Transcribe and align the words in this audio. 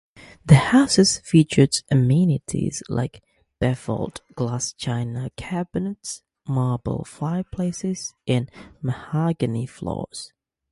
The 0.43 0.55
houses 0.55 1.19
featured 1.19 1.83
amenities 1.91 2.81
like 2.89 3.23
"beveled-glass 3.59 4.73
china 4.73 5.29
cabinets, 5.37 6.23
marble 6.47 7.03
fireplaces 7.03 8.15
and 8.25 8.49
mahogany 8.81 9.67
floors". 9.67 10.33